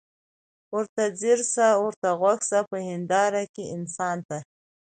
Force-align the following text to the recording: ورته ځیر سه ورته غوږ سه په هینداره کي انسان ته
ورته 0.73 1.03
ځیر 1.19 1.39
سه 1.53 1.65
ورته 1.83 2.09
غوږ 2.19 2.39
سه 2.49 2.59
په 2.69 2.77
هینداره 2.87 3.43
کي 3.53 3.63
انسان 3.75 4.17
ته 4.29 4.37